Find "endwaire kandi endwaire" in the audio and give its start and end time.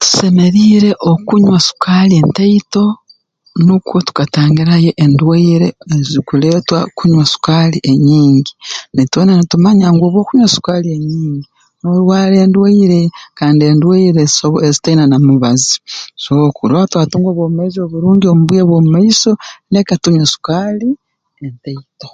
12.44-14.20